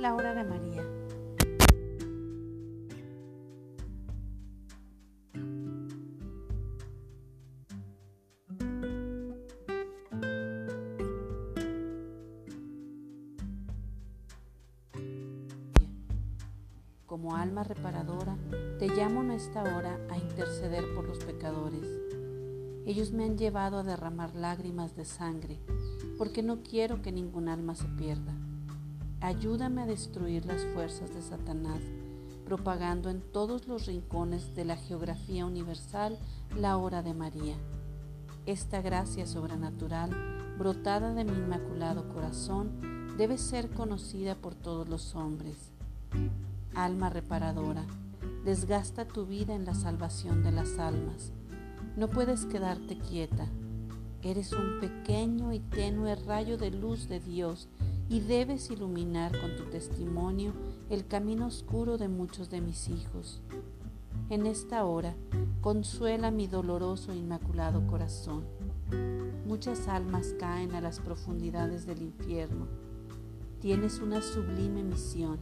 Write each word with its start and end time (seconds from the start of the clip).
la 0.00 0.14
hora 0.14 0.32
de 0.32 0.44
María. 0.44 0.82
Como 17.04 17.36
alma 17.36 17.62
reparadora, 17.64 18.38
te 18.78 18.88
llamo 18.88 19.20
en 19.22 19.32
esta 19.32 19.62
hora 19.62 19.98
a 20.08 20.16
interceder 20.16 20.94
por 20.94 21.04
los 21.06 21.18
pecadores. 21.18 21.86
Ellos 22.86 23.12
me 23.12 23.24
han 23.24 23.36
llevado 23.36 23.76
a 23.76 23.82
derramar 23.82 24.34
lágrimas 24.34 24.96
de 24.96 25.04
sangre, 25.04 25.58
porque 26.16 26.42
no 26.42 26.62
quiero 26.62 27.02
que 27.02 27.12
ningún 27.12 27.50
alma 27.50 27.74
se 27.74 27.86
pierda. 27.88 28.32
Ayúdame 29.22 29.82
a 29.82 29.86
destruir 29.86 30.46
las 30.46 30.64
fuerzas 30.72 31.14
de 31.14 31.20
Satanás, 31.20 31.82
propagando 32.46 33.10
en 33.10 33.20
todos 33.20 33.68
los 33.68 33.84
rincones 33.84 34.54
de 34.54 34.64
la 34.64 34.76
geografía 34.76 35.44
universal 35.44 36.18
la 36.56 36.78
hora 36.78 37.02
de 37.02 37.12
María. 37.12 37.54
Esta 38.46 38.80
gracia 38.80 39.26
sobrenatural, 39.26 40.10
brotada 40.58 41.12
de 41.12 41.24
mi 41.24 41.32
inmaculado 41.32 42.08
corazón, 42.08 43.16
debe 43.18 43.36
ser 43.36 43.68
conocida 43.68 44.36
por 44.36 44.54
todos 44.54 44.88
los 44.88 45.14
hombres. 45.14 45.70
Alma 46.74 47.10
reparadora, 47.10 47.84
desgasta 48.46 49.04
tu 49.04 49.26
vida 49.26 49.54
en 49.54 49.66
la 49.66 49.74
salvación 49.74 50.42
de 50.42 50.52
las 50.52 50.78
almas. 50.78 51.32
No 51.94 52.08
puedes 52.08 52.46
quedarte 52.46 52.96
quieta. 52.96 53.46
Eres 54.22 54.52
un 54.52 54.80
pequeño 54.80 55.52
y 55.52 55.60
tenue 55.60 56.14
rayo 56.14 56.56
de 56.56 56.70
luz 56.70 57.06
de 57.08 57.20
Dios 57.20 57.68
y 58.10 58.18
debes 58.18 58.70
iluminar 58.72 59.40
con 59.40 59.54
tu 59.54 59.70
testimonio 59.70 60.52
el 60.90 61.06
camino 61.06 61.46
oscuro 61.46 61.96
de 61.96 62.08
muchos 62.08 62.50
de 62.50 62.60
mis 62.60 62.88
hijos. 62.88 63.40
En 64.28 64.46
esta 64.46 64.84
hora, 64.84 65.14
consuela 65.60 66.32
mi 66.32 66.48
doloroso 66.48 67.12
e 67.12 67.16
inmaculado 67.16 67.86
corazón. 67.86 68.44
Muchas 69.46 69.86
almas 69.86 70.34
caen 70.40 70.74
a 70.74 70.80
las 70.80 70.98
profundidades 70.98 71.86
del 71.86 72.02
infierno. 72.02 72.66
Tienes 73.60 74.00
una 74.00 74.22
sublime 74.22 74.82
misión, 74.82 75.38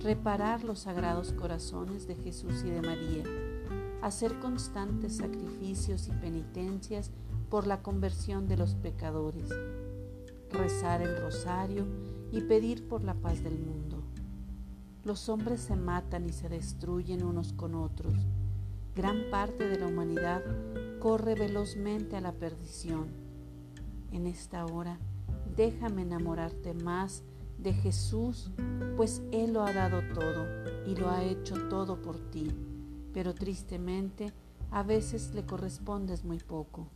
reparar 0.00 0.64
los 0.64 0.80
sagrados 0.80 1.34
corazones 1.34 2.06
de 2.06 2.14
Jesús 2.14 2.62
y 2.64 2.70
de 2.70 2.80
María, 2.80 3.24
hacer 4.00 4.38
constantes 4.38 5.18
sacrificios 5.18 6.08
y 6.08 6.12
penitencias 6.12 7.10
por 7.50 7.66
la 7.66 7.82
conversión 7.82 8.48
de 8.48 8.56
los 8.56 8.74
pecadores, 8.76 9.50
rezar 10.50 11.02
el 11.02 11.20
rosario 11.20 11.86
y 12.32 12.40
pedir 12.42 12.86
por 12.86 13.02
la 13.04 13.14
paz 13.14 13.42
del 13.42 13.58
mundo. 13.58 14.02
Los 15.04 15.28
hombres 15.28 15.60
se 15.60 15.76
matan 15.76 16.26
y 16.26 16.32
se 16.32 16.48
destruyen 16.48 17.24
unos 17.24 17.52
con 17.52 17.74
otros. 17.74 18.14
Gran 18.94 19.30
parte 19.30 19.68
de 19.68 19.78
la 19.78 19.86
humanidad 19.86 20.42
corre 20.98 21.34
velozmente 21.34 22.16
a 22.16 22.20
la 22.20 22.32
perdición. 22.32 23.06
En 24.12 24.26
esta 24.26 24.66
hora, 24.66 24.98
déjame 25.56 26.02
enamorarte 26.02 26.74
más 26.74 27.22
de 27.58 27.72
Jesús, 27.72 28.50
pues 28.96 29.22
Él 29.32 29.52
lo 29.52 29.62
ha 29.62 29.72
dado 29.72 30.02
todo 30.14 30.46
y 30.86 30.96
lo 30.96 31.10
ha 31.10 31.24
hecho 31.24 31.68
todo 31.68 32.00
por 32.00 32.18
ti, 32.30 32.48
pero 33.12 33.34
tristemente 33.34 34.32
a 34.70 34.82
veces 34.82 35.32
le 35.34 35.44
correspondes 35.44 36.24
muy 36.24 36.38
poco. 36.38 36.88